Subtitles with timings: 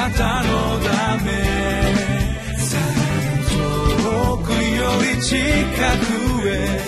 [0.00, 1.30] なたのため
[3.50, 6.80] 遠くより近くへ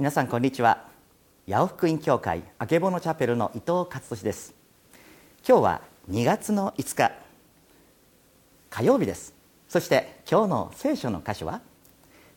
[0.00, 0.84] 皆さんこんにちは。
[1.48, 4.52] 八尾福音教会あけぼのチャペルの伊藤勝利です。
[5.46, 7.12] 今日は2月の5日
[8.68, 9.32] 火曜日です。
[9.68, 11.60] そして今日の聖書の箇所は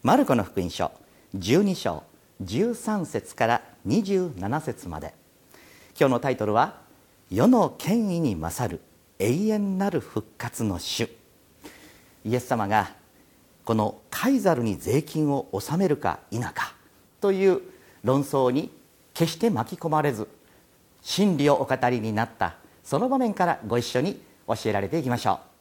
[0.05, 0.91] マルコの福音書
[1.35, 2.03] 12章
[2.43, 5.15] 13節から27節まで。
[5.99, 6.75] 今日のタイトルは
[7.31, 8.81] 世の権威に勝る
[9.17, 11.09] 永遠なる復活の主。
[12.23, 12.91] イエス様が
[13.63, 16.75] このカイザルに税金を納めるか否か
[17.19, 17.61] という
[18.03, 18.69] 論争に
[19.15, 20.27] 決して巻き込まれず
[21.01, 25.54] 真理をお語りになったその場面からご一緒に教えられていきましょう。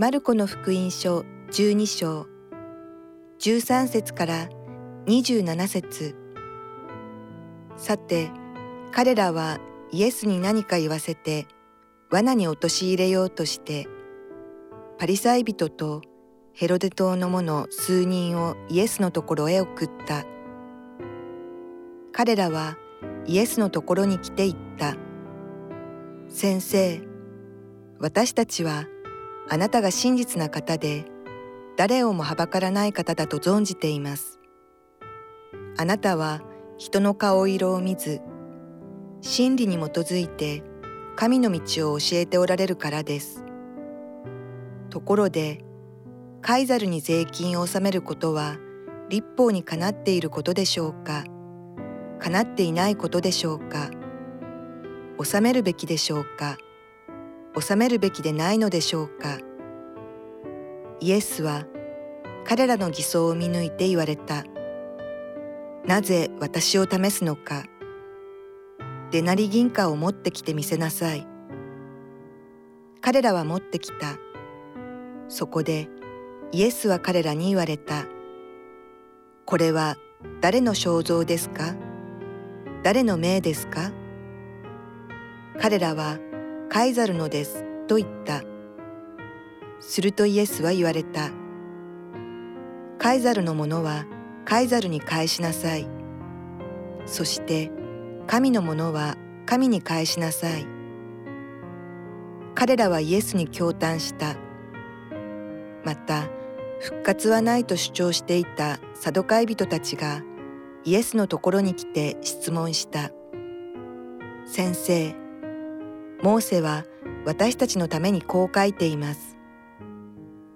[0.00, 2.28] マルコの福音書12章
[3.40, 4.48] 13節から
[5.06, 6.14] 27節。
[7.76, 8.30] さて
[8.92, 9.58] 彼らは
[9.90, 11.48] イエスに何か言わせて
[12.12, 13.88] 罠に陥れようとして
[15.00, 16.02] パリサイ人と
[16.52, 20.24] ヘロデ島の者数人をイエスのところへ送った。
[22.12, 22.76] 彼らは
[23.26, 24.94] イエスのところに来て言った。
[26.28, 27.00] 先生
[27.98, 28.84] 私たちは
[29.50, 31.06] あなたが真実な方で
[31.76, 34.38] 誰をもはばからない方だと存じています。
[35.76, 36.42] あなたは
[36.76, 38.20] 人の顔色を見ず
[39.20, 40.62] 真理に基づいて
[41.16, 43.44] 神の道を教えておられるからです。
[44.90, 45.64] ところで、
[46.40, 48.56] カイザルに税金を納めることは
[49.08, 51.24] 立法にかなっていることでしょうか？
[52.20, 53.90] かなっていないことでしょうか？
[55.18, 56.58] 納めるべきでしょうか？
[57.54, 59.38] 納めるべきでないのでしょうか
[61.00, 61.64] イエスは
[62.44, 64.44] 彼らの偽装を見抜いて言われた。
[65.84, 67.64] なぜ私を試すのか。
[69.10, 71.26] デナリ銀貨を持ってきてみせなさい。
[73.00, 74.18] 彼らは持ってきた。
[75.28, 75.88] そこで
[76.52, 78.06] イエスは彼らに言われた。
[79.44, 79.96] これは
[80.40, 81.74] 誰の肖像ですか？
[82.82, 83.92] 誰の命ですか？
[85.60, 86.18] 彼らは
[86.70, 88.42] カイザルのですと言った。
[89.80, 91.30] するとイエスは言われた。
[92.98, 94.06] カイザルのものは
[94.44, 95.88] カイザルに返しなさい。
[97.06, 97.70] そして
[98.26, 100.66] 神のものは神に返しなさい。
[102.54, 104.36] 彼らはイエスに共嘆した。
[105.84, 106.28] また、
[106.80, 110.22] 復活はないと主張していたサドカイ人たちが
[110.84, 113.10] イエスのところに来て質問した。
[114.44, 115.14] 先生、
[116.20, 116.84] モーセは
[117.24, 119.36] 私たちのためにこう書いています。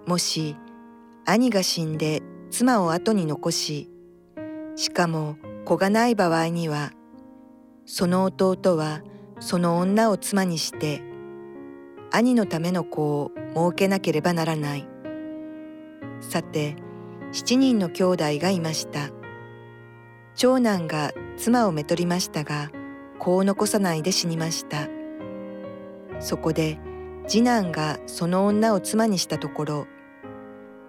[0.06, 0.56] もし
[1.24, 3.88] 兄が死んで妻を後に残し、
[4.74, 6.90] しかも子がない場合には
[7.86, 9.02] その弟は
[9.38, 11.02] その女を妻にして
[12.10, 14.88] 兄のための子を設けなければならない。
[16.20, 16.76] さて
[17.30, 19.10] 七人の兄弟がいました。
[20.34, 22.70] 長男が妻をめとりましたが
[23.18, 24.88] 子を残さないで死にました。
[26.22, 26.78] そこで
[27.26, 29.86] 次男がその女を妻にしたところ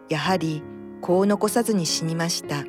[0.07, 0.63] やはり
[1.01, 2.63] 子を残さずに死にました。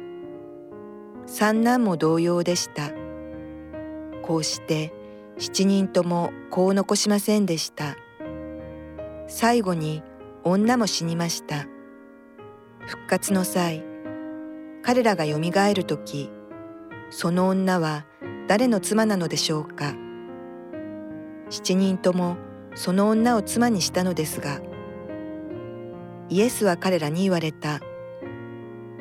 [1.27, 2.91] 三男も同様でした。
[4.23, 4.93] こうして
[5.39, 7.97] 七人とも子を残しませんでした。
[9.29, 10.03] 最後に
[10.43, 11.67] 女も死にました。
[12.87, 13.85] 復活の際、
[14.83, 16.31] 彼らがよみがえる時、
[17.11, 18.05] その女は
[18.49, 19.95] 誰の妻なのでしょうか。
[21.51, 22.37] 七人とも
[22.75, 24.61] その女を妻にしたのですが、
[26.29, 27.81] イエスは彼らに言われた。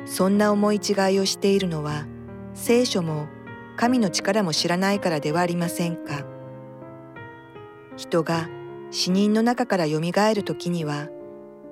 [0.04, 2.06] そんな思い違いをしているのは、
[2.54, 3.26] 聖書も
[3.76, 6.24] 神の力も知らないからではありませんか。
[7.96, 8.48] 人が
[8.90, 11.08] 死人の中からよみがえる時には、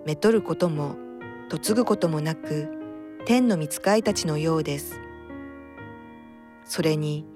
[0.04, 0.96] めとることも
[1.50, 2.68] 嫁ぐこともなく、
[3.26, 5.00] 天の御使いたちのようです。
[6.64, 7.26] それに、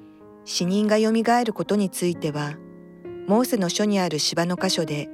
[0.45, 2.55] 死人がよみがえることについては、
[3.29, 5.09] モーセの書にある芝の箇所で、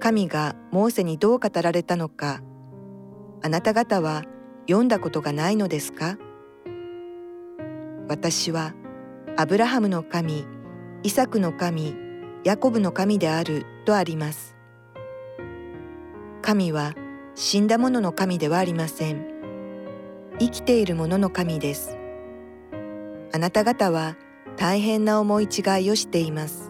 [0.00, 2.40] 神がモーセにどう語られたのか、
[3.42, 4.24] あなた方は
[4.66, 6.16] 読んだことがないのですか？
[8.08, 8.74] 私は
[9.36, 10.46] アブラハムの神、
[11.02, 11.94] イサクの神、
[12.44, 14.56] ヤコブの神であるとあります。
[16.40, 16.94] 神は
[17.34, 19.26] 死んだ者の神ではありません。
[20.38, 21.98] 生きている者の神です。
[23.34, 24.16] あなた方は
[24.56, 26.67] 大変な思い違いをしています。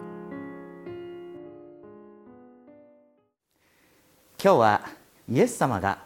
[4.41, 4.81] 今日は
[5.29, 5.99] イエス様が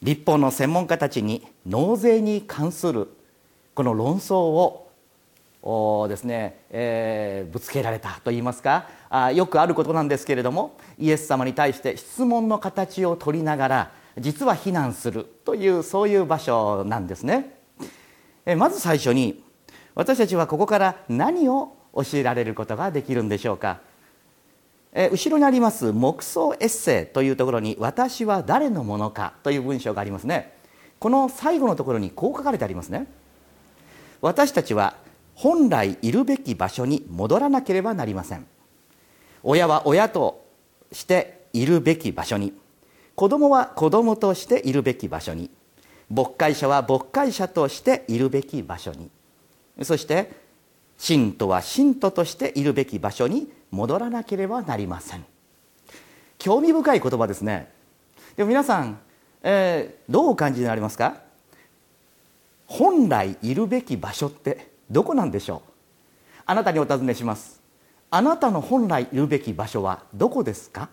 [0.00, 3.08] 立法の専門家たちに納税に関する
[3.74, 4.86] この論争
[5.62, 17.56] をですね、えー、ぶつけられたといいますかあよくあることなんですけれどもイエス様に対して質問の形を取りながら実は非難するというそういう場所なんですね。
[18.46, 19.42] えまず最初に
[19.96, 23.80] 私たちはここから何を教えられることができるんでしょうか。
[24.92, 30.52] え後ろにあります黙想エッセイというところに「私は誰のものか」という文章がありますね。
[30.98, 33.06] この最後のところにこう書かれてありますね。
[34.20, 34.94] 私たちは
[35.34, 38.46] 本来いるべき場所に戻らなければなりません。
[39.42, 40.44] 親は親と
[40.92, 42.52] しているべき場所に。
[43.14, 45.50] 子供は子供としているべき場所に。
[46.10, 49.10] 牧会者は牧会者としているべき場所に。
[49.82, 50.30] そして
[50.98, 53.50] 信徒は信徒としているべき場所に。
[53.72, 55.24] 戻らなければなりません。
[56.38, 57.68] 興味深い言葉ですね。
[58.36, 58.98] でも皆さん、
[59.42, 61.16] えー、どうお感じになりますか？
[62.66, 65.70] 本来いるべき場所ってどこなんでしょう？
[66.46, 67.60] あなたにお尋ねします。
[68.10, 70.88] あなたの本来いるべき場所はどこですか？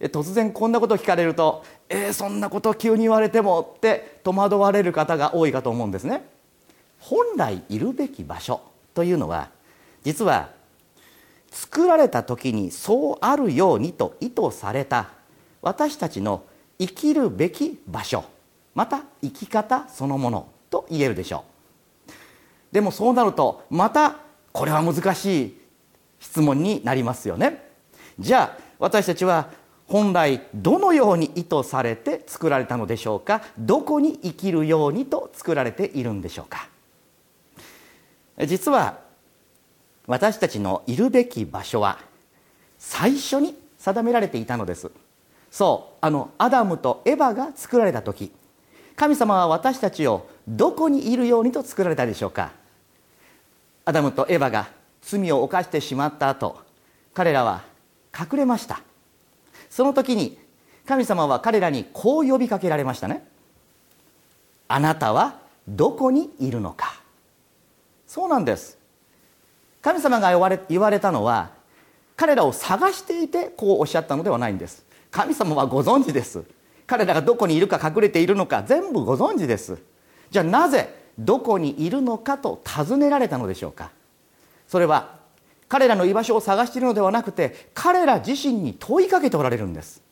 [0.00, 6.22] 突然こんなことを聞かれると「えー、そんなこと急に言われても」って戸惑われる方が多いかと思うんですね。
[7.00, 8.60] 本来いるべき場所
[8.94, 9.48] というのは
[10.02, 10.50] 実は
[11.56, 15.08] 作られた時にそうあるようにと意図された
[15.62, 16.44] 私たちの
[16.78, 18.26] 生きるべき場所
[18.74, 21.44] また生き方そのものと言えるでしょ
[22.08, 22.74] う。
[22.74, 24.18] でもそうなるとまた
[24.52, 25.60] これは難しい
[26.20, 27.70] 質問になりますよね。
[28.18, 29.48] じゃあ私たちは
[29.86, 33.40] 本来どのように意図されて作られたのでしょうか？
[33.58, 36.68] どこに生きるようにと作られているんでしょうか？
[38.46, 39.05] 実は
[40.06, 41.98] 私たちのいるべき場所は
[42.78, 44.90] 最初に定められていたのです。
[45.50, 48.32] そうあのアダムとエバが作られた時
[48.96, 52.52] 神様は私たちをどこにいるようにと作られたでしょうか。
[53.84, 54.68] アダムとエヴァが
[55.02, 56.58] 罪を犯してしまった後
[57.14, 57.62] 彼らは
[58.18, 58.82] 隠れました。
[59.70, 60.38] その時に
[60.86, 63.26] 神様は彼らにこう呼びかけられましたね。
[64.68, 67.00] あなたはどこにいるのか。
[68.06, 68.75] そうなんです。
[69.86, 71.52] 神様が言われ言われたのは
[72.16, 74.84] 彼らを探していてこうおっしゃったのではないんです。
[75.12, 76.42] 神様はご存知です。
[76.88, 79.78] 彼らがどこにいるか隠れているのか全部ご存知です。
[80.32, 83.92] じゃあなぜどこにいるのかと尋ねられたのでしょうか。
[84.66, 85.20] それは
[85.68, 90.02] 彼らの居場所を探しているのではなくて彼ら自身に問いかけておられるんです。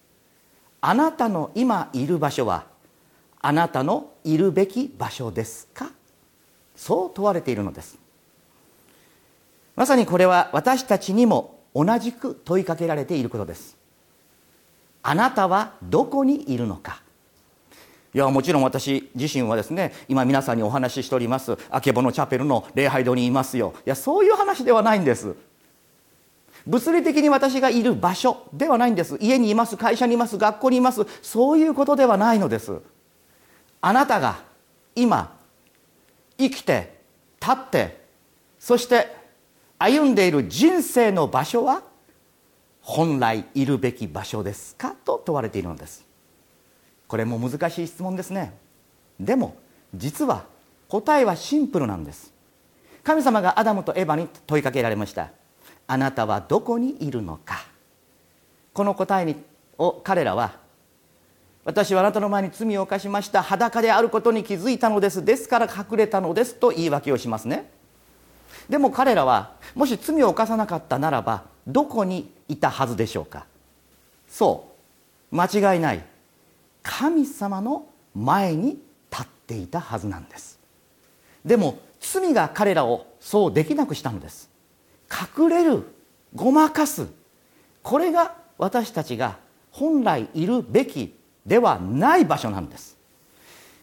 [0.82, 2.66] あなたの今いる場所は
[3.40, 5.90] あなたのいるべき場所ですか？
[6.76, 8.03] そう問われているのです。
[9.76, 13.76] まさにこれは私たちにも同じく問いかけられていることです。
[15.02, 17.02] あなたはどこにいるのか？
[18.14, 23.74] いやもちろん私自身はですね今皆さんにお話ししておりますあけぼのチャペルの礼拝堂にいますよ。
[23.84, 25.34] いやそういう話ではないんです。
[26.64, 29.18] 物理的に私がいる場所ではないんです。
[29.20, 31.04] 家にいます会社にいます学校にいます。
[31.20, 32.78] そういうことではないのです。
[33.80, 34.38] あなたが
[34.94, 35.36] 今
[36.38, 37.00] 生きて
[37.40, 38.00] 立って
[38.58, 39.23] そして
[39.78, 41.82] 歩んでいる人生の場所は
[42.80, 44.94] 本来いるべき場所ですか？
[45.04, 46.04] と問われているのです。
[47.06, 48.54] これも難しい質問ですね。
[49.18, 49.56] でも
[49.94, 50.44] 実は
[50.88, 52.32] 答えはシンプルなんです。
[53.02, 55.30] 神様がアダムとエヴァに問いかけられました。
[55.86, 57.64] あなたはどこにいるのか？
[58.72, 59.36] この答えに
[59.78, 60.52] を彼らは
[61.64, 63.42] 私はあなたの前に罪を犯しました。
[63.42, 65.24] 裸であることに気づいたのです。
[65.24, 66.54] ですから隠れたのです。
[66.54, 67.70] と言い訳をしますね。
[68.68, 73.46] でも彼らはもし罪を犯さなかったならばどこにいたはずでしょうか？
[74.28, 74.72] そ
[75.32, 75.36] う。
[75.36, 76.04] 間違いない。
[76.82, 78.78] 神様の前に
[79.10, 80.58] 立っていたはずなんです。
[81.44, 84.50] でも罪が彼らをそうできなくしたのです。
[85.38, 85.84] 隠れる
[86.34, 87.06] ごまかす。
[87.82, 89.38] これが私たちが
[89.70, 92.96] 本来いるべきではない場所なんです。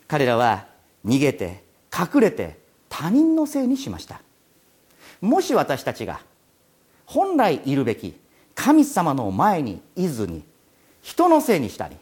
[0.08, 0.68] 彼らは
[1.06, 2.60] 逃げて隠れて
[2.90, 4.22] 他人のせいにしました。
[5.22, 6.20] もし私たちが
[7.06, 8.16] 本来いるべき
[8.56, 10.44] 神様の前にいずに
[11.02, 11.96] 人のせいにしたり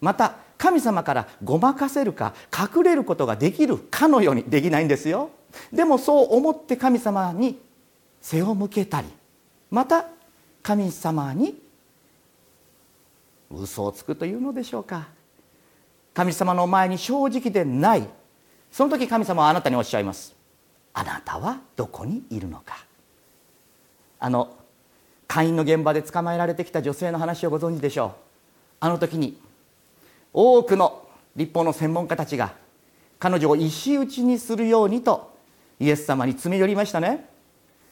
[0.00, 5.30] また神様からごまかせるか隠れることができるかのようにできないんですよ。
[5.72, 7.60] でもそう思って神様に
[8.20, 9.08] 背を向けたり
[9.70, 10.06] また
[10.62, 11.60] 神様に
[13.50, 15.08] 嘘をつくというのでしょうか。
[16.14, 18.08] 神様の前に正直でない。
[18.70, 20.34] その時神様はあなたにおっしゃいます。
[20.94, 22.84] あなたはどこにいるのか。
[24.18, 24.56] あの
[25.26, 28.10] 会員の現場で捕まえられてきた女性の話をご存知でしょう。
[28.80, 29.40] あの時に
[30.32, 32.54] 多くの立法の専門家たちが
[33.18, 35.32] 彼女を石打ちにするようにと
[35.80, 37.28] イエス様に詰め寄りましたね。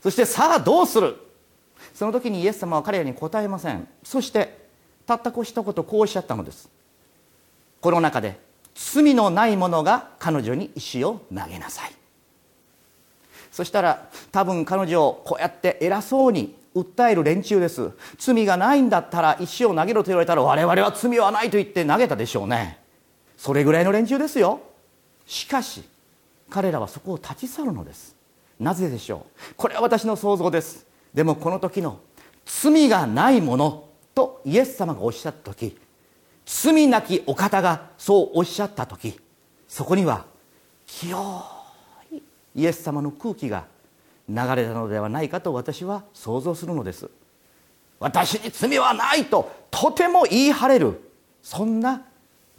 [0.02, 1.16] そしてさあどうする。
[1.95, 3.88] その時にイエス様は彼らに答えません。
[4.02, 4.69] そして
[5.07, 6.69] たったこう一言こうおっしゃったのです。
[7.80, 8.38] この中で
[8.75, 11.92] 罪のない者が彼女に石を投げなさい。
[13.50, 17.90] そしたら多分彼女をこうやって偉そうに訴える連中です。
[18.19, 22.78] 罪がないんだったら石を投げろと言われたら我々は罪はないと言って投げたでしょうね。
[23.37, 24.61] それぐらいの連中ですよ。
[25.26, 25.83] しかし
[26.49, 28.14] 彼らはそこを立ち去るのです。
[28.59, 29.54] なぜでしょう？
[29.57, 30.87] これは私の想像です。
[31.12, 31.99] でもこの時の
[32.47, 35.76] 罪がないものとイエス様がおっしゃった時
[36.47, 39.19] 罪なきお方がそうおっしゃった時
[39.69, 40.26] そこには
[40.87, 41.16] 清
[42.54, 43.66] イエス様の空気が
[44.28, 47.09] 流れたのではないかと私は想像するのです。
[47.99, 51.00] 私に罪はないととても言い張れる。
[51.42, 52.02] そんな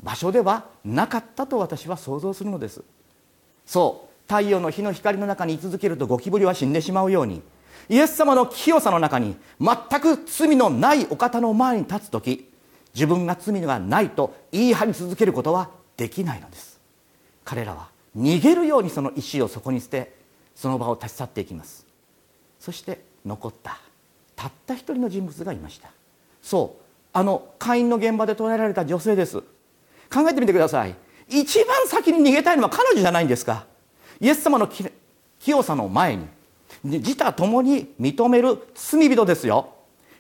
[0.01, 2.83] 場所ではなかったと私は想像するのです。
[3.65, 7.41] そう太陽の日の光の中に居続けるとゴキブリは死んでしまうように。
[7.89, 12.49] イエス様の清さの中に全く罪のないお方の前に立つ時
[12.93, 16.79] 自分が罪がないと言い張り続けることはできないのです。
[17.43, 20.13] 彼らは逃げるようにその石をそこに捨て
[20.55, 21.85] その場を立ち去っていきます。
[22.59, 23.79] そして残った
[24.35, 25.89] たった一人の人物がいました。
[26.41, 26.81] そう
[27.13, 29.41] あの会員の現場で捕らえられた女性です。
[30.11, 30.95] 考えてみてください。
[31.29, 33.65] 一番先に逃げたいのは彼女じゃないんですか。
[34.19, 34.69] イエス様の
[35.39, 36.27] 清さの前に
[36.83, 39.73] 自他共に認める罪人ですよ。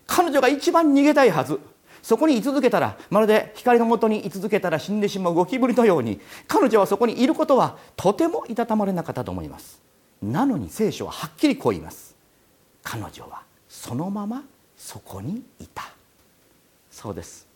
[0.07, 1.59] 彼女が一番逃げたいはず。
[2.01, 9.81] そこに居続けたらまるで光のもとに居続けたら死んでしまうゴキブリのように彼女はそこにいることはとてもいたたまれなかったと思います。
[10.21, 12.15] なのに聖書ははっきりこう言います。
[12.83, 14.43] 彼女はそのまま
[14.75, 15.83] そこにいた。
[16.89, 17.47] そうです。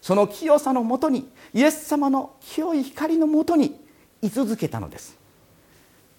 [0.00, 3.80] その清さのもとにイエス様の清い光のもとに
[4.22, 5.16] 居続けたのです。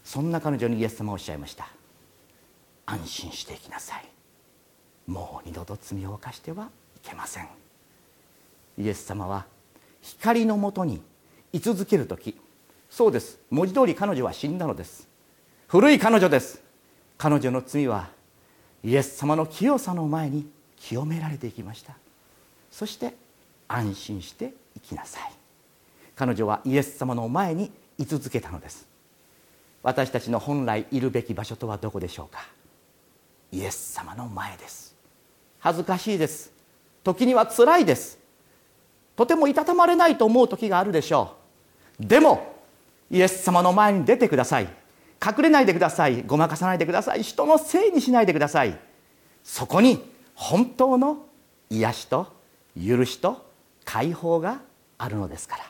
[0.04, 1.70] そんな彼女にイエス様はおっしゃいました。
[2.86, 4.06] 安心していきなさい。
[5.08, 6.70] もう二度と罪を犯しては
[7.08, 7.48] けません。
[8.78, 9.46] イエス様は
[10.02, 11.02] 光のもとに
[11.54, 12.38] 居続ける時。
[12.90, 13.40] そうです。
[13.50, 15.08] 文字通り彼女は死んだのです。
[15.68, 16.62] 古い彼女です。
[17.18, 18.10] 彼女の罪は
[18.84, 21.98] イエス様の清さの前に清められていきました。
[22.72, 23.16] そして
[23.68, 25.32] 安心して生きなさい。
[26.16, 28.88] 彼女はイエス様の前に居続けたのです。
[29.84, 32.46] 私たちの本来いるべき場所とはどこでしょうか。
[33.52, 34.96] イエス様の前です。
[35.60, 36.57] 恥ずかしいです。
[37.08, 38.20] 時には辛いです。
[39.16, 41.38] とてもいたたまれないと思う時があるでしょ
[42.02, 42.06] う。
[42.06, 42.54] でも
[43.10, 44.68] イエス様の前に出てください。
[45.26, 46.24] 隠れないでください。
[46.24, 47.24] ごまかさないでください。
[47.24, 48.78] 人のせいにしないでください。
[49.42, 50.04] そこに
[50.36, 51.26] 本当の
[51.70, 52.28] 癒しと
[52.76, 53.46] 許しと
[53.86, 54.60] 解放が
[54.98, 55.64] あるのですから。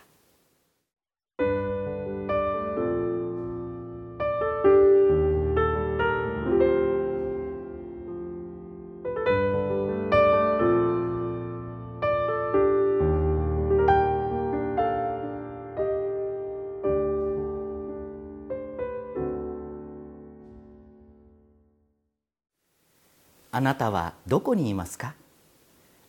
[23.58, 25.16] あなたはどこにいますか？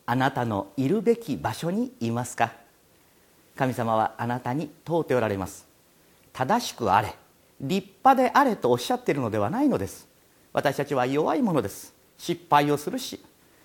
[0.05, 2.53] あなたのいるべき場所にいますか？
[3.57, 5.67] 神様はあなたに問うておられます。
[6.35, 7.15] 正しくあれ
[7.59, 10.07] 立派であれとおっしゃっているのではないのです。
[10.53, 11.95] 私たちは弱いものです。
[12.19, 13.19] 失敗をするし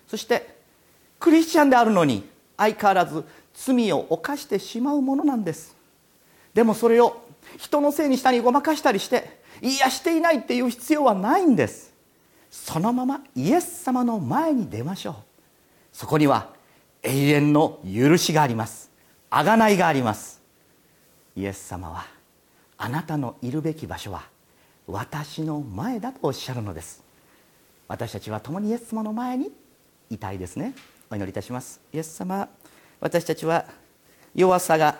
[0.08, 0.56] そして
[1.20, 2.26] クリスチャンであるのに
[2.56, 3.22] 相変わらず
[3.52, 5.76] 罪を犯してしまうものなんです。
[6.54, 7.22] でもそれを
[7.58, 11.92] 人のせいにしたりごまかしたりしていやしていないっていう必要はないんです。
[12.54, 15.14] そのままイエス様の前に出ましょう。
[15.92, 16.54] そこには
[17.02, 18.92] 永遠の許しがあります。
[19.28, 20.40] 贖いがあります。
[21.34, 22.06] イエス様は
[22.78, 24.22] あなたのいるべき場所は
[24.86, 27.02] 私の前だとおっしゃるのです。
[27.88, 29.50] 私たちは共にイエス様の前に
[30.08, 30.74] いたいですね。
[31.10, 31.80] お祈りいたします。
[31.92, 32.48] イエス様
[33.00, 33.66] 私たちは
[34.32, 34.96] 弱さが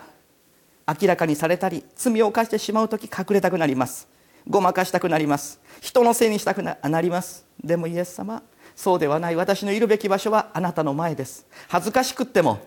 [0.85, 4.13] 明らかにされたり罪を犯してしまう時隠れたくなります。
[4.47, 5.59] ごまかしたくなります。
[5.81, 7.45] 人のせいにしたくなります。
[7.63, 8.43] でもイエス様
[8.75, 9.35] そうではない。
[9.35, 11.45] 私のいるべき場所はあなたの前です。
[11.67, 12.59] 恥ずかしくっても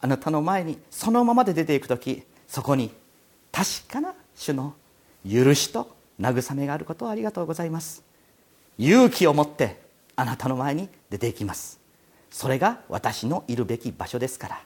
[0.00, 2.90] あなたの前にそのままで出ていく時そこに
[3.50, 4.74] 確かな主の
[5.28, 8.04] 許しと慰めがあることをありがとうございます。
[8.78, 9.80] 勇気を持って
[10.16, 11.80] あなたの前に出ていきます。
[12.30, 14.60] それが私のいるべき場所ですから。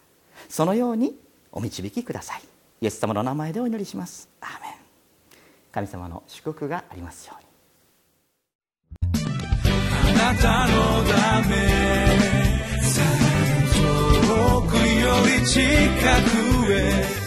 [0.49, 1.19] そのように
[1.53, 2.43] お導きください。
[2.81, 4.29] イエス様の名前でお祈りします。
[4.41, 4.78] アーメン。
[5.79, 7.49] 神様の祝福がありますように。
[10.11, 11.55] あなたのため
[13.77, 15.07] 遠くよ
[15.41, 15.63] り近
[16.67, 17.18] くへ。